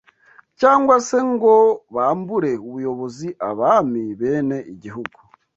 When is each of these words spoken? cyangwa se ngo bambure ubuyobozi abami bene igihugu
cyangwa 0.59 0.95
se 1.07 1.17
ngo 1.31 1.55
bambure 1.95 2.51
ubuyobozi 2.67 3.27
abami 3.49 4.03
bene 4.19 4.57
igihugu 4.73 5.17